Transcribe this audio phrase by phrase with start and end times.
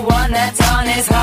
[0.00, 1.13] one that's on his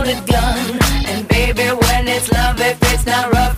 [0.00, 0.78] loaded gun.
[1.06, 3.49] And baby, when it's love, if it's not rough.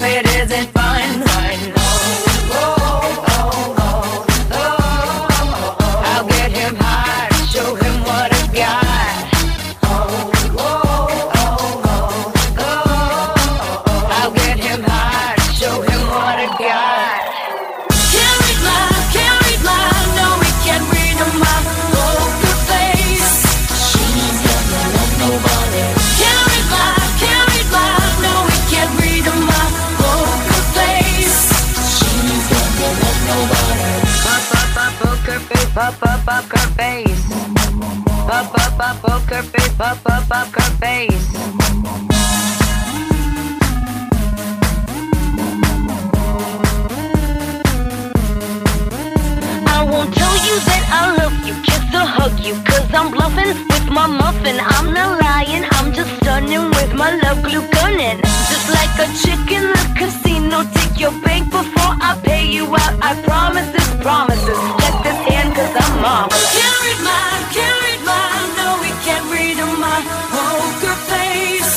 [50.32, 54.06] show you that I love you, kiss or hug you, cause I'm bluffing with my
[54.06, 54.56] muffin.
[54.60, 58.18] I'm not lying, I'm just stunning with my love glue gunning.
[58.50, 62.94] Just like a chick in the casino, take your bank before I pay you out.
[63.02, 64.60] I promise this promises.
[64.80, 66.28] Check this hand, cause I'm mom.
[66.30, 69.98] Can't read mine, can't read mine, no, we can't read my
[70.32, 71.74] poker face.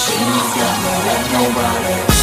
[0.00, 2.13] She's got more like nobody.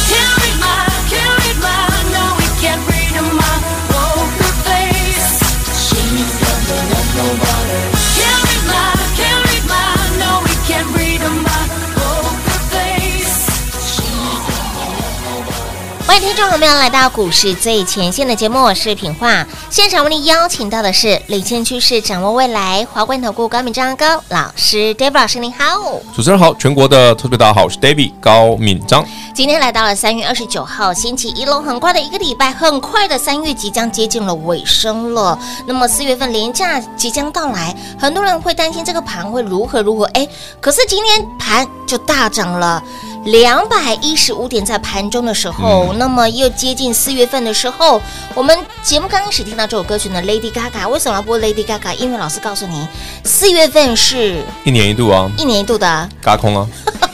[16.12, 19.46] 各位听众朋友们来到股市最前线的节目，我是品化。
[19.70, 26.02] 现场为您邀请到的是领先趋势、掌握未来华冠投顾高敏章高老师，David 老师您好。
[26.14, 29.02] 主持人好，全国的特别大家好，我是 David 高敏章。
[29.34, 35.38] 今天来到了三月二十九号星期一龙，很快的一个礼拜，很快的三月即将接近了尾声了。
[35.66, 40.04] 那么四月份连假即将到来，很多人会担心这个盘会如何如何？
[40.12, 40.28] 哎，
[40.60, 42.82] 可是今天盘就大涨了。
[43.24, 48.02] 两百一十五点，在盘中的时候，嗯、那么又接近四月份的时候，
[48.34, 51.94] 我们节目刚开始听到这首歌曲呢，Lady Gaga 为什么要播 Lady Gaga？
[51.94, 52.86] 因为老师告诉你，
[53.24, 56.66] 四月份是一年一度啊，一年一度的嘎空啊，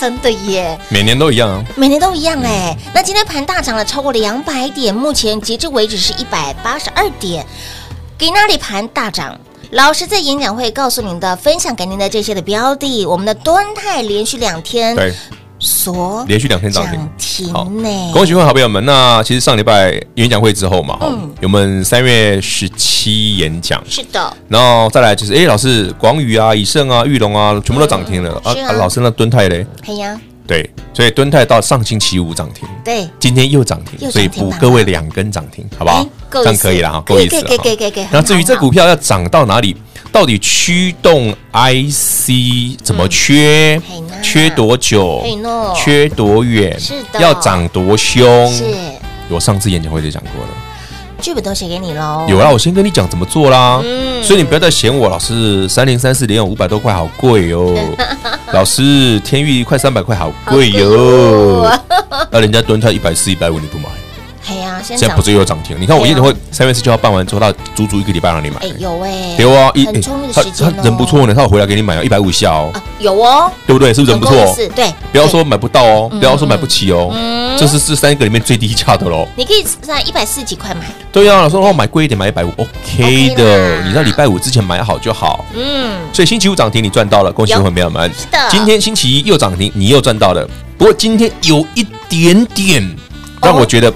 [0.00, 2.74] 真的耶，每年都一样啊，每年都一样哎。
[2.74, 7.44] 嗯、那今天盘大涨了超过两百点，目前截至为止是一百八十二点，
[8.16, 9.38] 给那里盘大涨。
[9.72, 14.96] 老师在演讲会告诉您的，分享给您的这些的标的，我们的端泰连续两天
[15.60, 15.66] 对。
[15.70, 17.64] 锁连续两天涨停，好，
[18.12, 18.82] 恭喜各位好朋友们。
[18.86, 28.72] 那其实上礼拜演讲会之后嘛，哈、嗯，我们三月十七演讲，是的，然后再来就是，哎，老师，广宇啊、以盛啊、玉龙啊，全部都涨停了、嗯、啊，啊。
[28.72, 29.66] 老师，那敦泰嘞？
[29.86, 36.06] 哎呀，对，所以敦泰到上星期五涨停，对，今天又涨停，所以补各位两根涨停，好不好？
[36.30, 37.48] 这样可以了哈，够意思了。
[37.48, 38.06] 给给给给。
[38.10, 39.76] 那至于这股票要涨到哪里？
[40.12, 43.80] 到底驱动 IC 怎么缺？
[43.90, 45.24] 嗯、缺多久？
[45.76, 46.78] 缺多远？
[46.78, 48.52] 是的，要涨多凶？
[48.52, 48.64] 是。
[49.28, 50.50] 我上次演讲会就讲过了。
[51.20, 52.26] 剧本都写给你喽。
[52.28, 53.80] 有啊，我先跟你讲怎么做啦。
[53.84, 57.74] 嗯，所以你不要再嫌我，老师三零三四连五百多块好贵哦。
[58.52, 61.70] 老师天钰快三百块好贵哟。
[62.32, 63.84] 那人家蹲泰一百四一百五你不买？
[64.48, 65.76] 哎呀，现在不是又涨停？
[65.78, 68.56] 你看我业会三月十九号办完之后，他足足一个礼拜让你买。
[68.62, 70.72] 哎，有哎，有啊，一很充裕的时间哦。
[70.76, 72.72] 他人不错呢，他有回来给你买了，一百五以下哦。
[72.98, 73.92] 有哦，对不对？
[73.92, 74.54] 是不是人不错？
[74.54, 74.92] 是，对。
[75.12, 77.14] 不要说买不到哦，不要说买不起哦，
[77.58, 79.28] 这是这三个里面最低价的喽。
[79.36, 80.80] 你可以在一百四十几块买。
[81.12, 83.82] 对啊，老师的话买贵一点，买一百五，OK 的。
[83.82, 85.44] 你在礼拜五之前买好就好。
[85.54, 85.98] 嗯。
[86.12, 88.10] 所以星期五涨停你赚到了，恭喜各位朋友们。
[88.18, 88.38] 是的。
[88.50, 90.48] 今天星期一又涨停，你又赚到了。
[90.78, 92.96] 不过今天有一点点
[93.42, 93.92] 让我觉得。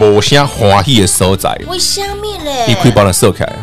[0.00, 2.66] 无啥欢喜的所在，为什么嘞？
[2.68, 3.58] 你可以帮他设开啊。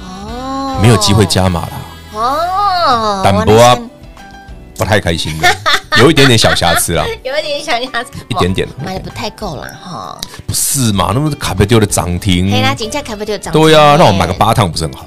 [0.00, 1.72] 哦，没有机会加码了。
[2.14, 3.76] 哦，淡薄啊，
[4.76, 5.48] 不太开心的，
[5.98, 7.04] 有一点点小瑕疵啦。
[7.22, 10.18] 有一点小瑕疵， 一点点，买的不太够了哈。
[10.46, 11.10] 不是嘛？
[11.14, 13.60] 那么卡贝丢的涨停，嘿啦，金价卡贝丢涨停。
[13.60, 15.06] 对呀，那我买个八趟不是很好？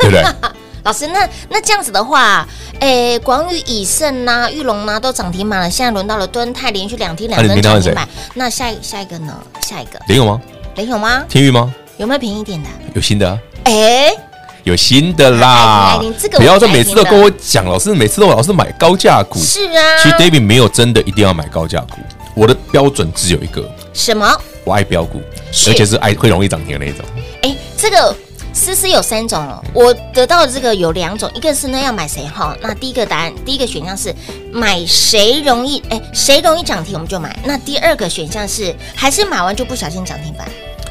[0.00, 0.24] 对不对？
[0.86, 2.46] 老师，那那这样子的话，
[2.78, 8.08] 诶，广宇、以盛呐、玉龙呐都涨停板了，现在轮到了敦泰，连续两天两根涨停板。
[8.34, 9.36] 那下一下一个呢？
[9.60, 10.40] 下一个联咏吗？
[10.76, 11.24] 联咏吗？
[11.28, 11.74] 天宇吗？
[11.96, 12.68] 有没有便宜一点的？
[12.94, 13.36] 有新的啊？
[13.64, 14.14] 哎，
[14.62, 16.00] 有新的啦！
[16.34, 19.40] 不要再每次都跟我讲，老师每次都老是买高价股。
[19.40, 21.96] 是啊，其实 David 没有真的一定要买高价股，
[22.36, 23.68] 我的标准只有一个。
[23.92, 24.40] 什么？
[24.62, 25.20] 我爱标股，
[25.66, 27.04] 而且是爱会容易涨停的那种。
[27.42, 28.16] 哎，这个。
[28.56, 32.56] 思思有三种哦，我得到的这个有两种，一个是呢要买谁哈？
[32.62, 34.12] 那第一个答案，第一个选项是
[34.50, 37.38] 买谁容易哎，谁容易涨停我们就买。
[37.44, 40.48] 那第二个选项是还是买完就不小心涨停板？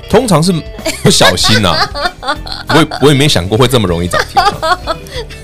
[0.08, 0.54] 通常是
[1.04, 1.70] 不小心呐、
[2.22, 2.38] 啊，
[2.70, 4.80] 我也我也没想过会这么容易涨停、啊。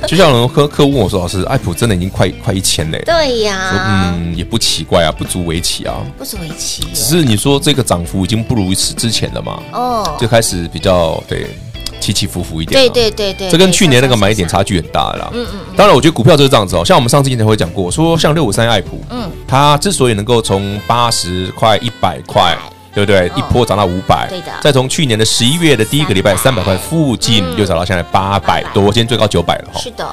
[0.07, 6.83] 就像有人客客户问我说：“老师，爱普真的已经快快一千嘞。”对呀，嗯，也不奇怪啊，不足为奇啊，不足为奇。
[6.93, 9.61] 只是你说这个涨幅已经不如此之前了嘛？
[9.73, 11.47] 哦，就开始比较对。
[12.01, 15.31] 起起伏伏一点，对对对对，这跟去年那个买点差距很大了。
[15.33, 16.83] 嗯嗯，当然，我觉得股票就是这样子哦。
[16.83, 22.57] 像我们上次经常会讲过，说像六五三爱普，嗯，它之所以能够从八十块、一百块，
[22.93, 23.31] 对不对？
[23.35, 24.51] 一波涨到五百，对的。
[24.61, 29.79] 再从去年的十一月的第一个礼拜三百块附近，又涨到现在八百多，今天最高九百了哈。
[29.79, 30.07] 是的，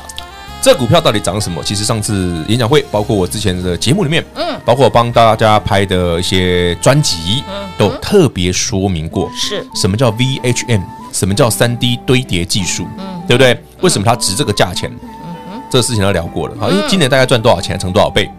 [0.61, 1.63] 这股票到底涨什么？
[1.65, 10.83] 其实上次演讲会，包括我之前的节目里面，嗯，包括我帮大家拍的一些专辑，嗯，都特别说明过，是什么叫 VHM。
[11.19, 12.87] 什么叫三 D 堆叠技术？
[12.97, 13.61] 嗯，对不对？
[13.81, 14.89] 为什么它值这个价钱？
[15.03, 16.55] 嗯哼，这个事情都聊过了。
[16.61, 18.31] 好，因为今年大概赚多少钱，成多少倍？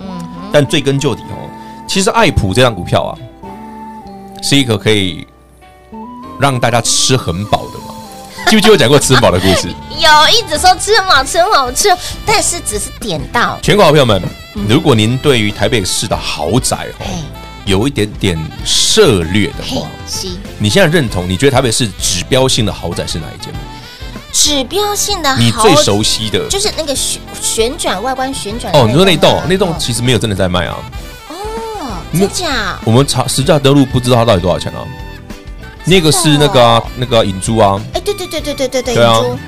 [0.00, 1.48] 嗯哼，但追根究底哦，
[1.86, 3.14] 其实爱普这张股票啊，
[4.42, 5.24] 是一个可以
[6.40, 7.94] 让大家吃很饱的嘛。
[8.48, 9.68] 记不记得我讲过吃很饱的故事？
[9.96, 11.88] 有，一直说吃很饱，吃很好吃，
[12.26, 13.56] 但是只是点到。
[13.62, 14.20] 全国好朋友们，
[14.68, 17.06] 如果您对于台北市的豪宅哦。
[17.68, 19.86] 有一点点涉略的话，
[20.58, 21.28] 你现在认同？
[21.28, 23.52] 你觉得台北市指标性的豪宅是哪一间？
[24.32, 28.72] 指标性的，你最熟悉的，就是那个旋旋转外观旋转。
[28.74, 30.78] 哦，你说那栋，那栋其实没有真的在卖啊。
[31.28, 32.78] 哦，真假？
[32.84, 34.80] 我们查实价登录，不知道它到底多少钱啊？
[35.84, 37.78] 那个是那个那个引珠啊？
[37.92, 39.38] 哎，对对对对对对对，引租。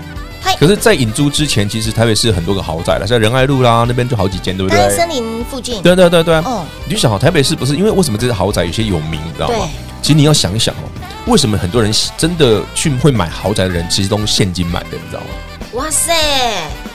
[0.58, 4.96] 可是，在引租之前，其实台北市很多个豪宅了，像仁爱路啦，那边就好几间，对不对？
[4.96, 5.80] 森林附近。
[5.82, 6.34] 对对对对。
[6.36, 9.68] 哦，你就想，台北市不是因为为什么这些豪宅有些有名，你知道吗？
[10.02, 10.88] 其实你要想一想哦，
[11.26, 15.26] 为什么很多人真的去会买豪宅的人，其实都是现金买的，你知道吗？
[15.74, 16.12] 哇塞，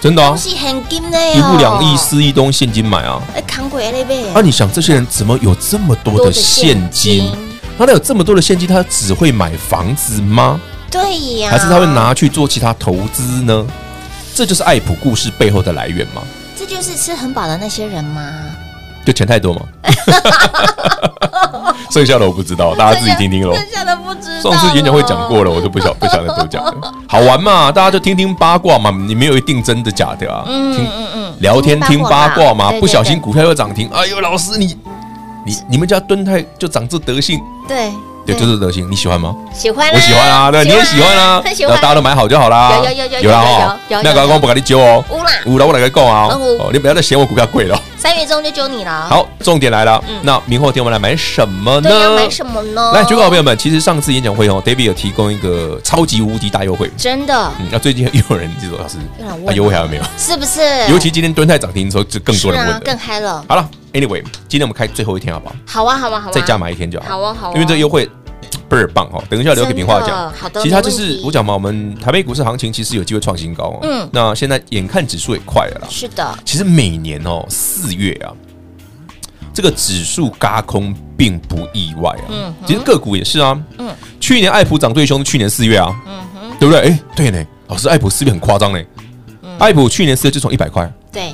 [0.02, 3.22] 真的啊，是现金的，一部两亿、四亿都用现金买啊！
[3.34, 4.22] 哎，扛过来那边。
[4.34, 7.32] 那你想，这些人怎么有这么多的现金？
[7.78, 10.60] 他有这么多的现金，他只会买房子吗？
[11.02, 13.66] 对呀，还是他会拿去做其他投资呢？
[14.34, 16.22] 这就是爱普故事背后的来源吗？
[16.58, 18.32] 这就是吃很饱的那些人吗？
[19.06, 19.62] 就钱太多吗？
[21.92, 23.56] 剩下的我不知道，大家自己听听喽。
[23.56, 24.52] 剩下的不知道。
[24.52, 26.74] 上次演讲会讲过了，我就不想不想再多讲了。
[27.08, 28.90] 好玩嘛，大家就听听八卦嘛。
[28.90, 30.44] 你没有一定真的假的啊？
[30.48, 32.72] 嗯嗯嗯，聊天听八卦嘛。
[32.80, 34.76] 不小心股票又涨停，哎呦，老师你
[35.46, 37.40] 你你们家敦泰就长这德性？
[37.68, 37.92] 对。
[38.26, 39.36] 对，就是德行，你喜欢吗？
[39.54, 42.72] 喜欢，我喜欢啊，对，你也喜欢啊，那大家都买好就好啦。
[42.78, 47.80] 有有有有有啦哈，那个我不跟你揪哦，五啦，五啦，我来跟你讲啊，哦，你不要再嫌我股票贵了。
[47.98, 49.08] 三月中就揪你了。
[49.10, 51.90] 好，重点来了，那明后天我们来买什么呢？
[51.90, 52.92] 要买什么呢？
[52.94, 57.52] 来，九个好朋友们，其实上次演讲会哦，David 有提供一个超级无敌大优惠，真的。
[57.72, 60.04] 那最近又有人记住老师，啊，优惠还有没有？
[60.18, 60.62] 是不是？
[60.90, 63.44] 尤其今天蹲泰涨停的时候，就更多人问，更嗨了。
[63.48, 63.68] 好了。
[63.96, 65.56] Anyway，今天我们开最后一天好不好？
[65.66, 67.06] 好啊，好啊，好啊，再加码一天就好。
[67.08, 68.06] 好啊，好啊，因为这个优惠
[68.68, 69.24] 倍儿棒哦。
[69.30, 70.30] 等一下留给平话讲。
[70.34, 73.80] 好的，其实它就是我讲嘛，我们台北股市行情其实有机会创新高。
[73.84, 75.88] 嗯，那现在眼看指数也快了啦。
[75.90, 78.36] 是的，其实每年哦四月啊，
[79.54, 82.26] 这个指数嘎空并不意外啊。
[82.28, 83.58] 嗯，其实个股也是啊。
[83.78, 85.90] 嗯，去年爱普涨最凶，去年四月啊。
[86.06, 86.82] 嗯哼，对不对？
[86.82, 87.42] 哎，对呢。
[87.70, 88.80] 老师，爱普四月很夸张呢。
[89.58, 91.34] 爱普去年四月就从一百块，对，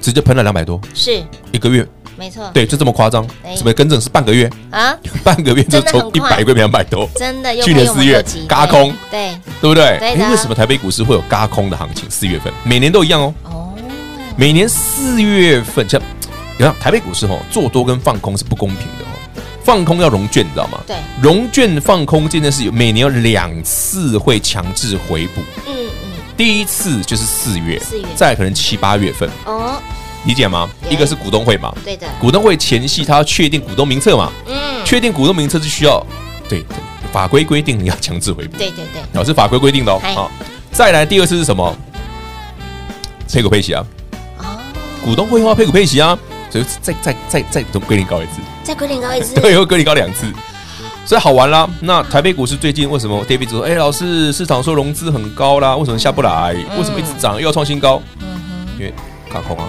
[0.00, 1.22] 直接喷了两百多，是
[1.52, 1.86] 一个月。
[2.18, 3.24] 没错，对，就这么夸张。
[3.56, 4.94] 什么更正是半个月啊？
[5.22, 7.54] 半个月就从一百变两百多，真的。
[7.62, 9.84] 去年四月嘎空，对，对不对？
[9.98, 12.10] 哎为什么台北股市会有嘎空的行情？
[12.10, 13.34] 四月份每年都一样哦。
[13.44, 13.74] 哦，
[14.36, 16.00] 每年四月份像
[16.58, 19.42] 你看台北股市哦，做多跟放空是不公平的哦。
[19.62, 20.80] 放空要融券，你知道吗？
[20.86, 25.40] 对，融券放空这件事有每年有两次会强制回补。
[25.66, 29.28] 嗯嗯，第一次就是四月，四月，再可能七八月份。
[29.44, 29.80] 哦。
[30.28, 30.68] 理解吗？
[30.90, 32.06] 一个是股东会嘛，对的。
[32.20, 36.06] 股东会前夕，他要确定股东名册嘛，嗯，确定股东名册是需要，
[36.46, 36.62] 对，
[37.10, 39.98] 法规规定你要强制回补，对对对，老，是法规规定的哦。
[40.14, 40.30] 好，
[40.70, 41.74] 再来第二次是什么？
[43.32, 43.82] 配股配息啊，
[44.36, 44.58] 哦，
[45.02, 46.18] 股东会的话配股配息啊，
[46.50, 48.32] 所以再再再再规定高一次，
[48.62, 50.30] 再规定高一次， 对，又规定高两次，
[51.06, 51.66] 所以好玩啦。
[51.80, 56.52] 那台北股市最近为什么？David 说，哎，老师市场说融资很高啦，为什么下不来？
[56.76, 58.02] 为什么一直涨又要创新高？
[58.20, 58.28] 嗯
[58.76, 58.92] 哼，因为
[59.32, 59.66] 卡空啊。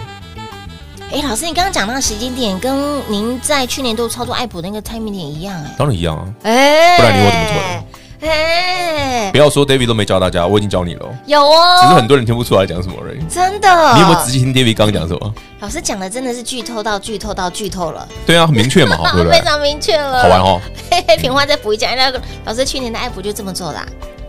[1.12, 8.30] 哎，老师，你刚刚讲那个时间点，跟您在去年都操作爱普那个 timing 点一样哎，当然一样啊，哎，不然你我怎么做的？
[8.32, 13.20] 哎，不要说 David 都没教大家，我已经教你了，有哦，只是很多人听不出来讲什么而已。
[13.28, 15.34] 真的，你有没有仔细听 David 刚刚讲什么？
[15.62, 19.40] 老师讲的真的是剧透到剧透到剧透了，对啊，很明确嘛， 对不对？
[19.40, 20.62] 非常明确了，好玩哦。
[20.92, 23.80] 嘿嘿，平花再补一讲，那个老师去年的爱普就这么做的。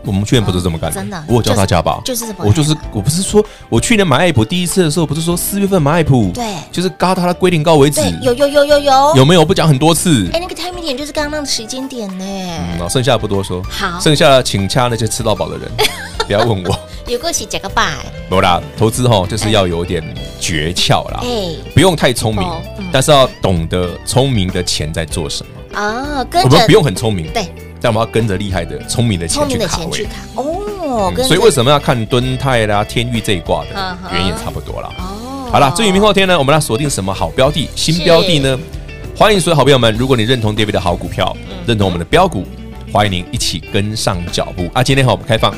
[0.03, 1.23] 我们去年不是这么干，真的。
[1.27, 8.01] 我有教大家吧，就是我就是我不是说我去年买爱普第一次的时候，不是说四月份买爱普，对，就是嘎它的规定高为止。
[8.21, 10.29] 有有有有有，有没有不讲很多次？
[10.33, 12.25] 哎，那个 timing 点就是刚刚那个时间点呢。
[12.79, 13.61] 嗯，剩下的不多说。
[13.69, 15.69] 好，剩下的请掐那些吃到饱的人，
[16.25, 16.79] 不要问我。
[17.07, 17.93] 有过去讲个拜。
[18.29, 20.01] 没啦，投资哈就是要有点
[20.39, 22.47] 诀窍啦，哎，不用太聪明，
[22.91, 26.25] 但是要懂得聪明的钱在做什么啊。
[26.43, 27.45] 我们不用很聪明，对。
[27.81, 35.49] 但我们要跟着厉害的、聪明的钱去卡位哦，所以为什么要看敦泰啦、天域这一卦的原因也差不多了哦。
[35.51, 38.57] 好了，至于明后天呢，我们要锁定什么好标的、新标的呢？
[39.17, 41.35] 欢迎所有好朋友们，如果你认同 David 的好股票，
[41.65, 42.45] 认同我们的标股，
[42.93, 44.81] 欢迎您一起跟上脚步啊！
[44.81, 45.53] 今天好，我们开放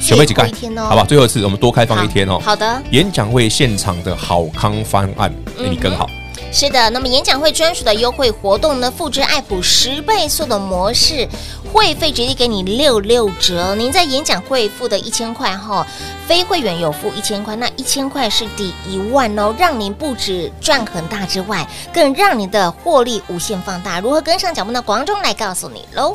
[0.00, 1.04] 小妹几盖，好吧？
[1.04, 2.38] 最后一次，我们多开放一天哦。
[2.38, 6.08] 好的，演讲会现场的好康方案，给你更好。
[6.50, 8.90] 是的，那么演讲会专属的优惠活动呢？
[8.90, 11.28] 复制爱普十倍速的模式，
[11.72, 13.74] 会费直接给你六六折。
[13.74, 15.86] 您在演讲会付的一千块哈，
[16.26, 24.00] 非会员有付一千块，那一千块是抵一万哦，让您不止赚很大之外，更让您的获利无限放大。
[24.00, 24.80] 如何跟上脚步呢？
[24.80, 26.14] 广中来告诉你喽。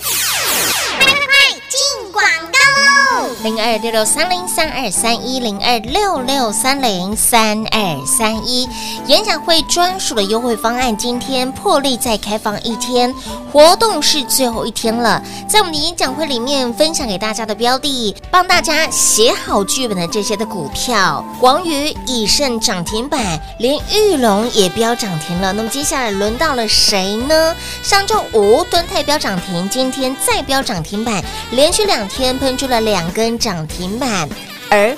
[3.43, 8.67] 零二六六三零三二三一零二六六三零三二三一，
[9.07, 13.13] 演讲会专属的优惠方案，今天破例再开放一天，
[13.51, 15.21] 活动是最后一天了。
[15.47, 25.51] 在我们的演讲会里面分享给大家的标的，帮大家写好剧本的这些的股票，广宇、以盛涨停板，连玉龙也飙涨停了。
[25.51, 27.55] 那么接下来轮到了谁呢？
[27.81, 30.73] 上周五敦泰飙涨停，今天再飙涨。
[30.83, 34.27] 停板，连续两天喷出了两根涨停板，
[34.69, 34.95] 而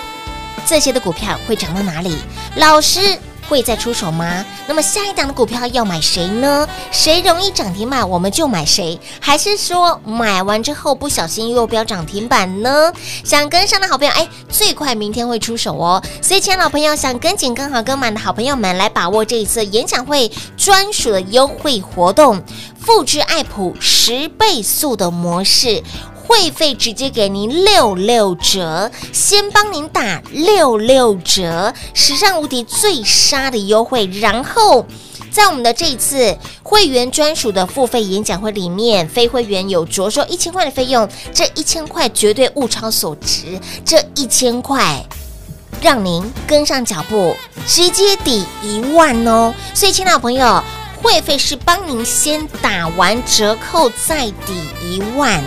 [0.65, 2.17] 这些的股票会涨到哪里？
[2.55, 2.99] 老师
[3.47, 4.43] 会再出手吗？
[4.67, 6.67] 那么下一档的股票要买谁呢？
[6.91, 8.99] 谁容易涨停板，我们就买谁？
[9.19, 12.91] 还是说买完之后不小心又飙涨停板呢？
[13.23, 16.01] 想跟上的好朋友，哎，最快明天会出手哦。
[16.19, 22.41] 所以，亲爱老朋友，想跟紧、跟好、跟满的好朋友们，来把握这一次演讲会专属的优惠活动。
[22.79, 25.83] 复制爱普十倍速的模式，
[26.27, 34.05] 会费直接给您六六折，先帮您打六六折，史上无敌最杀的优惠。
[34.19, 34.85] 然后
[35.31, 45.05] 在我们的这一次会员专属的付费演讲会里面，非会员有着收一千块的费用，这一千块绝对物超所值，这一千块
[45.81, 47.35] 让您跟上脚步，
[47.67, 49.53] 直接抵一万哦。
[49.73, 50.63] 所以，亲爱的朋友。
[51.03, 55.43] 会费是帮您先打完折扣再抵一万，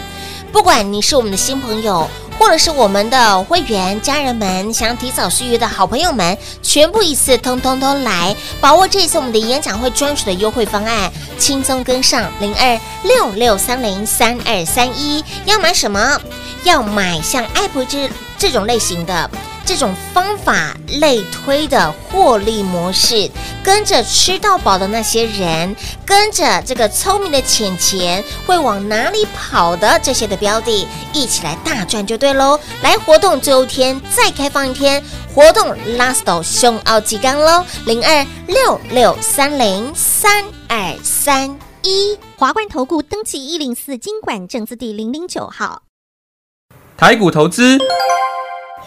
[0.53, 16.21] 不管你是我们的新朋友，或者是我们的会员家人们，想提早续约的好朋友们，全部一次通通都来把握这一次我们的演讲会专属的优惠方案，轻松跟上零二六六三零三二三一，要买什么？
[16.65, 19.31] 要买像爱普这这种类型的。
[19.69, 23.31] 这种方法类推的获利模式，
[23.63, 32.59] 跟着吃到饱的那些人，跟着这个聪明的钱钱会往哪里跑的这些的标的，一起来大赚就对喽！
[32.83, 41.55] 来活动最后一天再开放一天，活动 last 熊奥吉刚喽，零二六六三零三二三。
[41.83, 42.19] 一。
[42.39, 45.83] 华冠投顾登记一零四金管证字第零零九号。
[46.97, 47.77] 台股投资。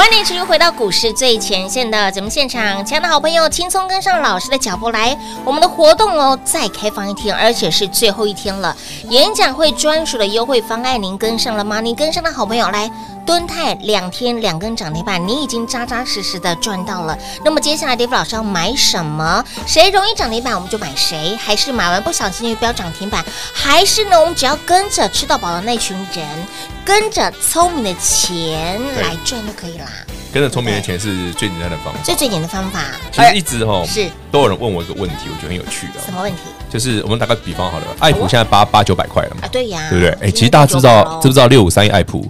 [0.00, 5.14] 欢迎持续回到股市最前线的节目现场，亲爱的好朋友，轻松跟上老师的脚步来。
[5.44, 8.74] 我们的活动哦，再开放一天，而且是最后一天了。
[9.10, 11.82] 演讲会专属的优惠方案，您跟上了吗？
[11.82, 12.90] 您跟上的好朋友来。
[13.30, 17.16] 敦泰两天两根涨停板，你已经扎扎实实的赚到了。
[17.44, 19.44] 那么接下来，David 老师要买什么？
[19.68, 21.36] 谁容易涨停板，我们就买谁？
[21.36, 23.24] 还是买完不小心就飙涨停板？
[23.52, 24.20] 还是呢？
[24.20, 26.26] 我们只要跟着吃到饱的那群人，
[26.84, 29.86] 跟着聪明的钱来赚就可以啦。
[30.32, 32.80] 跟着聪明的钱是最简单的方法，最最简单的方法。
[33.12, 36.00] 其实一直哈、哦、是都有人问我一个问题，我觉得很有趣的。
[36.04, 36.38] 什么问题？
[36.68, 39.42] 就是我们打个比方好了，爱普现在八八九百块了嘛？
[39.44, 40.28] 啊，对呀，对不对？
[40.28, 42.28] 哎，其实大家知道知不知道六五三一爱普？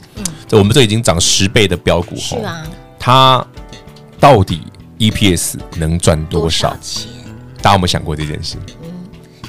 [0.52, 0.58] 嗯。
[0.58, 2.62] 我们这已经涨十倍的标股，是啊，
[2.98, 3.44] 它
[4.18, 4.62] 到底
[4.98, 7.08] EPS 能赚多少钱？
[7.62, 8.56] 大家有没有想过这件事？
[8.82, 8.90] 嗯，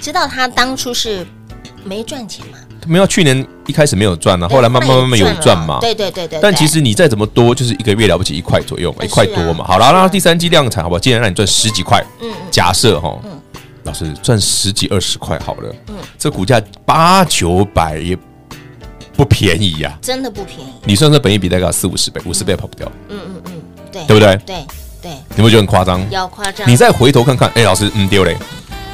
[0.02, 1.26] 知道它当初是
[1.84, 2.58] 没赚钱吗？
[2.88, 5.80] 没有，去年一开始没有赚呢，后来慢慢慢慢有赚嘛。
[5.80, 6.40] 对对对对。
[6.42, 9.64] 但其实你再怎么多，就是一个月了不起一块左右嘛，一块多嘛。
[9.66, 11.00] 好了，那第三季量产好不好？
[11.00, 13.20] 既然让你赚十几块，嗯，假设哈，
[13.84, 18.18] 老师赚十几二十块好了，嗯，这股价八九百也。
[19.16, 20.72] 不便宜呀，真的不便宜。
[20.84, 22.92] 你算算本益比大概四五十倍，五十倍跑不掉。
[23.10, 23.52] 嗯嗯嗯，
[23.92, 24.36] 对，对不对？
[24.46, 24.66] 对
[25.02, 26.06] 对，你会觉得很夸张？
[26.10, 26.70] 要夸张。
[26.70, 28.38] 你再回头看看，哎，老师，嗯，丢嘞，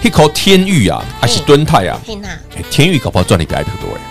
[0.01, 1.99] 一口天域啊，还是敦泰啊？
[2.69, 4.01] 天域搞不好赚的比爱普多哎。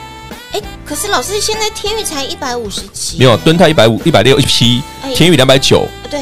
[0.53, 4.81] 哎，可是老师现在天钰才一百五十七，没有，敦泰一百五一百六一批，
[5.15, 5.87] 天钰两百九。
[6.11, 6.21] 对，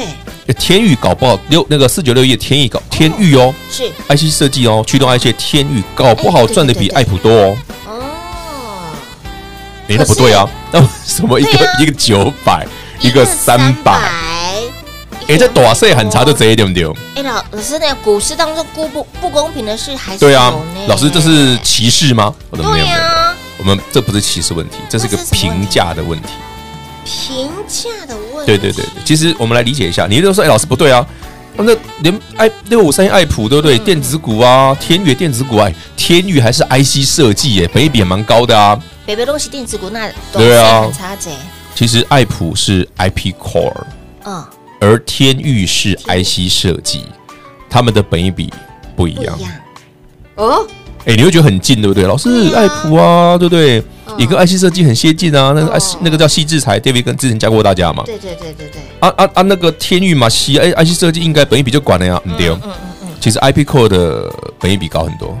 [0.55, 7.57] 天钰搞不好六那个四九六一天钰搞天钰哦，是 IC 设计哦，驱动 IC 天钰搞不好赚的比爱普多哦。
[9.87, 10.47] 哎，那不对啊！
[10.71, 12.65] 那什么一个一个九百，
[13.01, 13.91] 一个三百，
[15.27, 16.87] 哎，这短线很差，就这一点点。
[17.15, 20.53] 哎，老老师，那股市当中不不不公平的事还是对啊？
[20.87, 22.33] 老师，这是歧视吗？
[22.49, 22.99] 我的没有没有，
[23.59, 26.29] 我们这不是歧视问题，这是一个评价的问题。
[27.05, 28.47] 评价的问题。
[28.47, 31.05] 对对对对，其实我们来理解一下，你就说，哎，老师不对啊，
[31.57, 33.77] 那连爱六五三爱普对不对？
[33.77, 38.79] 电子股啊，天宇电子股哎，天宇还是 IC 设计耶，本益比也蛮高的啊。
[39.05, 40.89] 北北东西电子股那对啊，
[41.75, 43.71] 其实爱普是 IP Core，
[44.25, 44.43] 嗯，
[44.79, 47.03] 而天域是 IC 设计，
[47.69, 48.51] 他们的本益比
[48.95, 49.37] 不一样。
[50.35, 50.65] 哦，
[51.05, 52.05] 哎，你会觉得很近，对不对？
[52.05, 53.83] 老师，爱普啊，对不对？
[54.17, 58.03] 一个 IC 设计很接近啊，那个 IC 那个叫细制材，David 跟之前教过大家嘛。
[58.05, 58.81] 对对对对对。
[59.01, 59.41] 啊啊啊！
[59.43, 62.47] 那个天域嘛，矽哎，IC 设计应该本益比就管了呀，嗯对。
[62.49, 62.71] 嗯嗯
[63.03, 63.07] 嗯。
[63.19, 65.37] 其实 IP Core 的本益比高很多。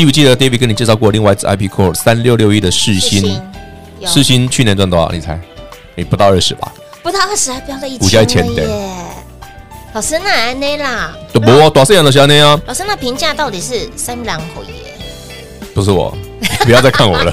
[0.00, 3.38] 记不记得 David 跟你介绍过另外一只 IP Core 三六六一的世新？
[4.06, 5.10] 世新去年赚多少？
[5.12, 5.38] 你猜？
[5.94, 6.72] 你不到二十吧？
[7.02, 8.66] 不到二十还飙到一千了耶！
[9.92, 11.14] 老师那安内啦？
[11.34, 12.58] 不，多少样的是安内啊？
[12.66, 14.96] 老师那评价到底是三两口耶？
[15.74, 16.16] 不是我，
[16.64, 17.32] 不要再看我了。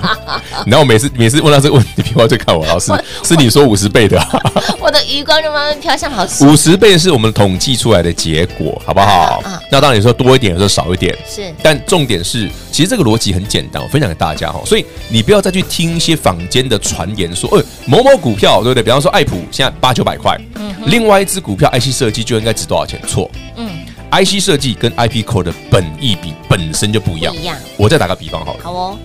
[0.66, 2.92] 然后我每次每次问到这个问题，你不要再看我，老师
[3.24, 4.20] 是你说五十倍的，
[4.80, 6.46] 我的余光就慢慢飘向老师。
[6.46, 9.42] 五十倍是我们统计出来的结果，好不好？
[9.72, 11.54] 那当然你说多一点，有时候少一点，是。
[11.62, 14.62] 但重点是，其实这个逻辑很简单，我分享给大家哈。
[14.66, 18.84] 所以你不要再去听一些坊间的传言，说，哎，某某股票对不对？
[18.84, 20.38] 比方说爱普现在八九百块，
[20.86, 23.00] 另外一只股票 IC 设计就应该值多少钱？
[23.08, 23.47] 错，嗯。
[24.12, 27.36] IC 设计跟 IP Core 的本意比本身就不一样。
[27.36, 27.58] 一样。
[27.78, 28.60] 我再打个比方好了。
[28.64, 28.98] 好哦。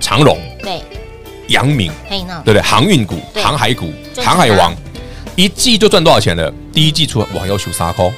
[0.00, 0.38] 长荣。
[0.62, 0.82] 对。
[1.48, 1.92] 阳明。
[2.08, 2.60] 对不对？
[2.60, 4.74] 航运股、航海股、航海王，
[5.36, 6.52] 一季就赚多少钱了？
[6.72, 8.12] 第一季出来哇，要求三高。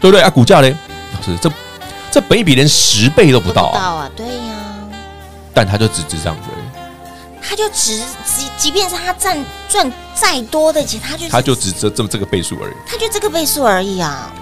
[0.00, 0.28] 对不对啊？
[0.28, 0.68] 股价呢？
[1.14, 1.50] 老师，这
[2.10, 3.78] 这本益比连十倍都不到啊！
[3.80, 4.54] 到啊，对呀。
[5.54, 6.48] 但他就只值这样子。
[7.40, 12.74] 他就只即即便是他赚赚再多的钱，他就他就只值这么这个倍数而已。
[12.86, 14.32] 他就这个倍数而已啊。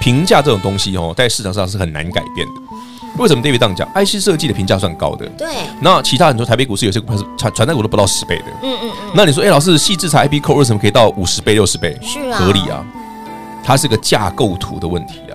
[0.00, 2.54] 评价这种东西哦，在市场上是很难改变的。
[3.16, 5.48] 为什么 David 这样讲？IC 设计的评价算高的，对。
[5.80, 9.12] 那其他很多台北股市有些股票是传传单股都不到十倍的，嗯嗯嗯。
[9.14, 11.98] 那你说，哎，老师，细智财 IP Core 为什么可以到五十倍、六十倍？
[12.00, 12.84] 是啊，合理啊。
[13.64, 15.34] 它是个架构图的问题啊。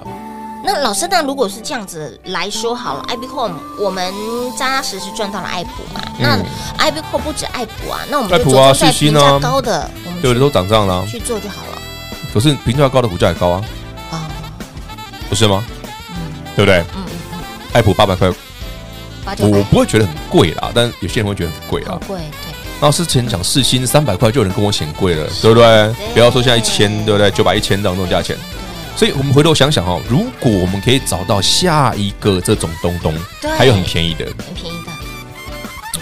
[0.63, 4.13] 那老师，那如果是这样子来说好了，IP Core 我们
[4.57, 6.01] 扎扎实实赚到了爱普嘛？
[6.17, 6.37] 那
[6.77, 11.81] IP Core 不止爱普啊，那我们就做在评价高的，对的都涨涨了，去做就好了。
[12.33, 13.61] 可是评价高的股价也高啊。
[15.33, 15.63] 不是吗？
[16.09, 16.15] 嗯，
[16.55, 16.79] 对不对？
[16.79, 17.39] 嗯嗯嗯。
[17.73, 18.29] 爱普八百块，
[19.39, 21.99] 我我不会觉得很贵啦，但有些人会觉得很贵啊。
[22.07, 22.53] 贵，对。
[22.79, 25.93] 那之前讲四星三百块就有人跟我嫌贵了，对不对？
[26.13, 27.31] 不要说现在一千，对不对？
[27.31, 28.37] 九百一千这种价钱。
[28.95, 33.13] 所以我们回头想想哦，如果我们可以找到下一个这种东东，
[33.57, 34.91] 还有很便宜的，很便宜的，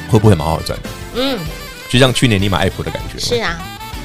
[0.09, 0.77] 会不会蛮好赚？
[1.15, 1.39] 嗯，
[1.89, 3.17] 就像去年你买爱普的感觉。
[3.17, 3.57] 是啊。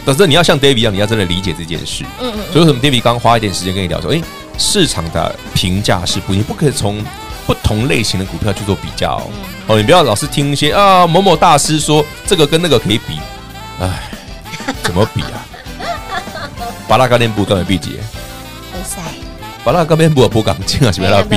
[0.04, 2.04] 但是你要像 David 一样，你要真的理解这件事。
[2.20, 2.52] 嗯嗯。
[2.52, 4.22] 所以为什么 David 刚花一点时间跟你聊说，哎。
[4.58, 7.02] 市场的评价是不，你不可以从
[7.46, 9.30] 不同类型的股票去做比较哦。
[9.68, 13.18] 哦，你不要老是听一些啊某某大师说这个跟那个可以比，
[13.80, 14.02] 哎，
[14.82, 15.46] 怎么比啊？
[16.88, 17.98] 巴拉高电布跟比几？
[19.64, 21.36] 巴拉高电布不敢进啊，是不要比。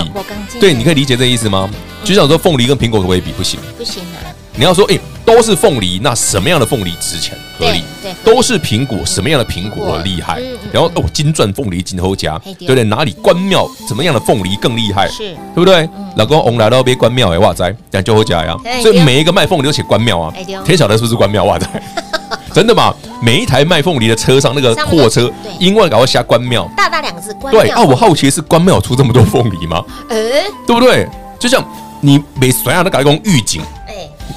[0.60, 1.68] 对，你可以理解这意思吗？
[2.04, 3.32] 就像说凤梨跟苹果可不可以比？
[3.32, 4.30] 不行，不行啊。
[4.54, 7.84] 你要说，哎，都是凤梨，那什么样的凤梨值钱合理？
[8.02, 10.42] 对，都是苹果，什么样的苹果厉害？
[10.72, 12.84] 然后哦，金钻凤梨金猴夹，对不对？
[12.86, 13.70] 哪里关庙？
[13.88, 15.08] 怎么样的凤梨更厉害？
[15.08, 15.88] 是，对不对？
[16.16, 18.58] 老公，我们来到边关庙哎，哇塞，讲就后家呀。
[18.82, 20.34] 所以每一个卖凤梨都写关庙啊，
[20.66, 21.44] 可以晓得是不是关庙？
[21.44, 21.68] 哇塞，
[22.52, 22.92] 真的吗？
[23.22, 27.62] 每一台卖凤梨的车上那个货车，因为搞到下关庙，大大两个字关庙。
[27.62, 29.84] 对啊，我好奇是关庙出这么多凤梨吗？
[30.10, 30.18] 呃，
[30.66, 31.08] 对不对？
[31.38, 31.64] 就像
[32.02, 33.62] 你每甩下都搞一公预警。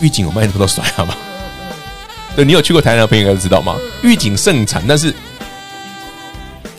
[0.01, 1.15] 玉井我卖那么多甩好吗？
[2.35, 3.77] 对，你有去过台南的朋友应该知道吗？
[4.03, 5.15] 预警盛产，但是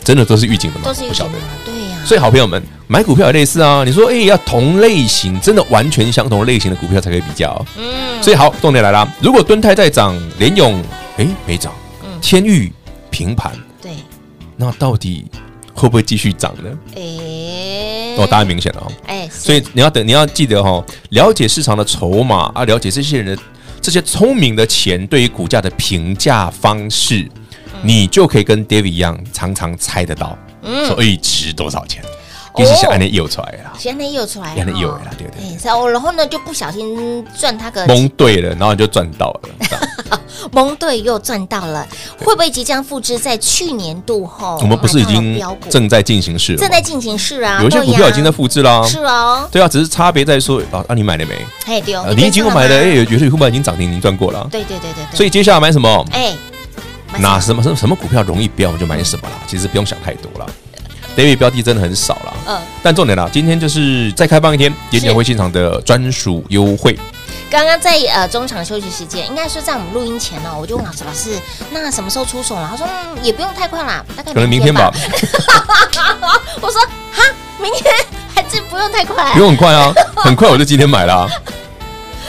[0.02, 0.86] 真的都是预警的吗？
[0.86, 1.96] 都是玉井的，对呀。
[2.04, 7.64] 所以好朋友们买股票也类似啊，你说哎，要同类型，真的完全相同类型的股票才可以比较。
[7.76, 8.22] 嗯。
[8.22, 10.82] 所以好，重点来了，如果敦泰在涨，联咏
[11.16, 11.72] 哎没涨，
[12.20, 12.72] 天域
[13.10, 13.92] 平盘，对，
[14.56, 15.24] 那到底
[15.72, 16.70] 会不会继续涨呢？
[16.96, 17.43] 哎。
[18.16, 18.92] 哦，答案明显了哦。
[19.06, 23.42] 哎，所以你要等，你要记得哈，了解市场的筹码啊，了解这些人的
[23.80, 27.28] 这些聪明的钱对于股价的评价方式，
[27.82, 30.38] 你就可以跟 David 一样，常常猜得到，
[30.88, 32.02] 所以值多少钱。
[32.56, 35.92] 就是像安内又出来了，安内又出来了，安内又来了，对对。
[35.92, 40.18] 然后呢，就不小心赚他个蒙对了，然后你就赚到了，
[40.52, 41.84] 蒙对又赚到了，
[42.18, 44.56] 会不会即将复制在去年度后？
[44.60, 51.34] 我们不是已经正在进行式，正在进行式啊，有些股票已经在复制啦，是哦，对啊，只是差别在说啊，那，你买了没？
[51.66, 56.06] 哎，对，你已经买了，哎，有些股票已经涨停，已经赚过了，对对对对，所以接下来买什么？
[56.12, 56.32] 哎，
[57.18, 60.46] 哪什么什么什么股票容易飙，我们就买什么啦，其实不用想太多了。
[61.16, 66.98] David 标的真的很少了，嗯，但重点啦，今天就是再开放一天，点点会现场的专属优惠。
[67.50, 71.38] 刚刚在呃中场休息时间，应该是在我们录音前呢，我就问老师老师，
[71.70, 72.68] 那什么时候出手了？
[72.68, 72.84] 他说
[73.22, 74.90] 也不用太快啦，大概可能明天吧。
[76.60, 76.80] 我说
[77.12, 77.22] 哈，
[77.60, 77.94] 明天
[78.34, 81.28] 还真不用太快，不用很快啊， 很快我就今天买了。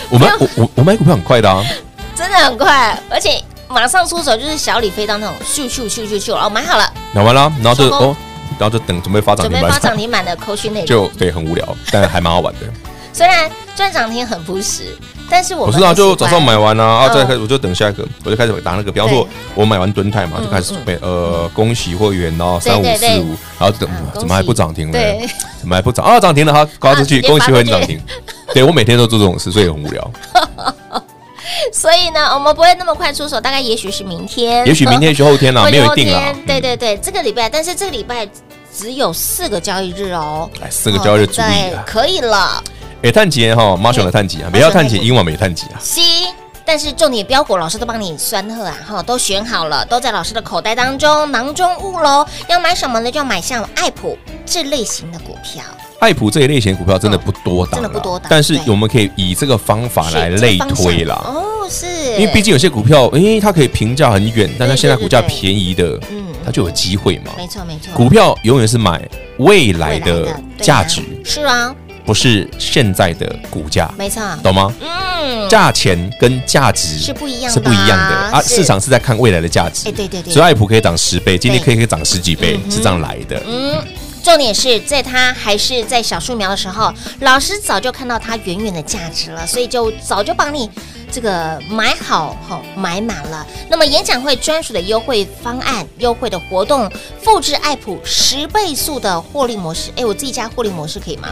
[0.09, 1.65] 我买我我我买股票很快的啊，
[2.15, 8.15] 真的很快，而且马上出手就是小李飞刀那种咻咻咻咻咻哦，买好了，买完了，然后就哦。
[8.59, 12.61] 然后就等准备发涨停板，准备发涨停板的扣讯内容就对，很无聊， 但还蛮好玩的。
[13.13, 14.93] 虽然赚涨停很朴实，
[15.29, 24.99] 但是我不知道，就早上买完啊，啊，再开始我就等下一个，我就开始打那个，比方说我买完蹲泰嘛，就开始准备呃，恭喜会员哦，三五四五，然后等怎么还不涨停呢？
[25.61, 26.19] 怎么还不涨啊？
[26.19, 27.97] 涨停了，哈，挂出去，恭喜会员涨停。
[28.53, 30.11] 对，我每天都做这种事，所以很无聊。
[31.73, 36.35] 所以呢，我们不会那么快出手，大概也许是明天，也许明天，也许后天了， 没有一定了。
[36.45, 38.27] 对对对，这个礼拜，但是这个礼拜
[38.73, 40.49] 只有四个交易日哦。
[40.61, 42.63] 来，四个交易日足以了可以了。
[43.03, 45.77] 哎，探级哈，马上的探级啊，不要探级，英文没探级啊。
[45.79, 46.01] C，
[46.65, 52.25] 但是重点标股老师都帮你算好啊，哈，都选好了，都在老师的口袋当中，囊中物喽。
[52.47, 53.11] 要买什么呢？
[53.11, 55.63] 就要买像爱普这类型的股票。
[56.05, 58.27] 爱普这一类型股票真的不多档，真的不多档。
[58.29, 61.15] 但是我们可以以这个方法来类推啦。
[61.25, 61.87] 哦，是。
[62.13, 67.31] 因为毕竟有些股票，诶，它可以评价很远，但它现在股价便宜的，嗯，它就有机会嘛。
[67.35, 67.91] 没错，没错。
[67.95, 69.01] 股票永远是买
[69.39, 70.27] 未来的
[70.59, 71.01] 价值。
[71.23, 71.75] 是啊。
[72.05, 74.71] 不是现在的股价，没错，懂吗？
[74.79, 78.39] 嗯，价钱跟价值是不一样的，是不一样的啊！
[78.43, 83.41] 市场是在看未来的价值，哎，对对对，所以爱普可以涨十倍，今天可以可以涨十几倍，是这样来的。
[83.47, 83.83] 嗯，
[84.25, 90.67] 重点是在它还是在小树苗的时候，老师早就看到它远远的价值了，所以就早就帮你。
[91.11, 92.35] 这个买好
[92.75, 99.91] 买满了，那么演讲会专属的优惠方案、优惠的活动，复制爱普十倍速的获利模式。
[99.95, 101.29] 哎，我自己加获利模式可以吗？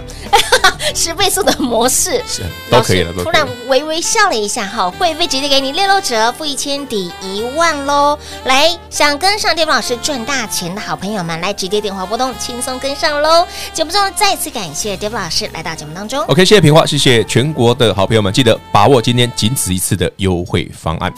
[0.95, 3.11] 十倍速的模式是都可以了。
[3.21, 8.17] 突然微微笑了一下，哈，会费直接给你六六折，付一千抵一万喽。
[8.45, 13.45] 来，想跟上 David 老师赚大钱的好朋友们，来直接电话拨通，轻松跟上喽。
[13.73, 16.23] 节目中再次感谢 David 老师来到节目当中。
[16.27, 19.73] OK，谢谢平花，谢谢全国的好朋友们，记得把握今天仅此。
[19.73, 21.11] 一次的优惠方案，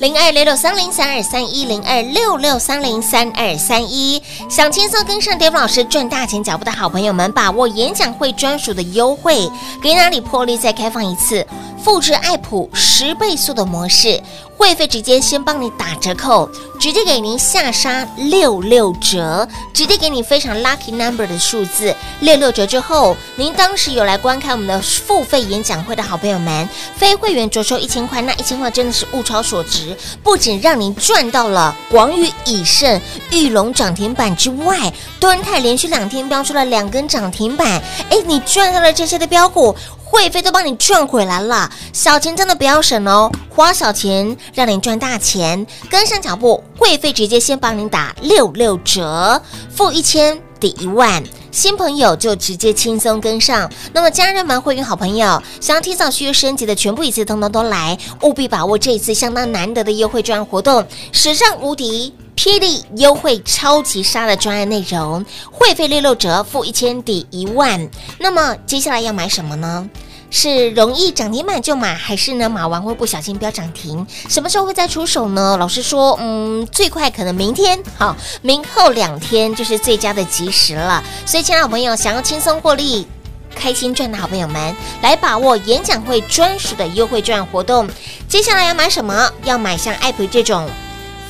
[0.00, 9.50] 零二六六三零三二三一零二六六三零三二三一，想轻松跟上 David 老师赚大钱脚步的好朋友们，把握演讲会专属的优惠，
[9.82, 11.44] 给哪里破例再开放一次，
[11.88, 14.20] 复制爱普十倍速的模式。
[14.58, 39.74] 会费直接先帮你打折扣，直接给您下杀六六折，直接给你非常 lucky number 的数字六六折之后，您当时有来观看我们的付费演讲会的好朋友们，非会员着收一千块，那一千块真的是物超所值，不仅让您赚到了广宇、以盛、玉龙涨停板之外，敦泰连续两天标出了两根涨停板，哎，你赚到了这些的标股。
[40.10, 49.40] 会费都帮你赚回来了，小钱真的不要省哦，花小钱让你赚大钱，跟上脚步，会费直接先帮你打六六折，
[49.70, 53.70] 付一千抵一万，新朋友就直接轻松跟上。
[53.92, 62.14] 那么家人们、会员好朋友，想要提早续约升级的，全部一次通通都来，务必把握这一次相当难得的优惠专案活动，史上无敌。
[62.36, 67.90] 霹雳优惠超级杀的专案内容，会费六六折，付一千抵一万。
[68.20, 69.90] 那么接下来要买什么呢？
[70.30, 74.06] 是容易涨停买就买，还是呢买完会不小心飙涨停？
[74.28, 75.56] 什么时候会再出手呢？
[75.58, 81.02] 老实说，嗯，最快可能明天，好，明后两天就是最佳的吉时了。
[81.24, 83.06] 所以，亲爱的朋友，想要轻松获利、
[83.54, 87.88] 开心赚的好朋友们，来把握演讲会专属的优惠券活动。
[88.28, 89.30] 接下来要买什么？
[89.44, 90.68] 要买像爱普这种。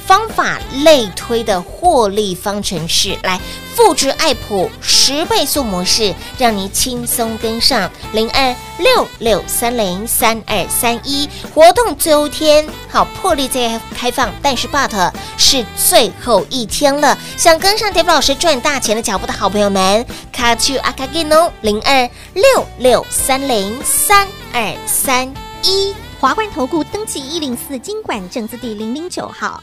[0.08, 3.38] 方法类推的获利方程式，来
[3.76, 7.90] 复制爱普十倍速模式，让你轻松跟上。
[8.14, 17.18] 零二六六三零三二三一活动最后一天，好破例再开放，但是 but 是最后一天了。
[17.36, 22.42] 想跟上 d a v i 老师赚大钱的脚步的好朋友们，卡丘阿卡吉侬零二六
[22.78, 25.30] 六三零三二三
[25.64, 29.62] 一华冠投顾登记一零四金管证字第零零九号。